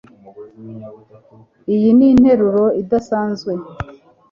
[1.73, 3.51] Iyi ninteruro idasanzwe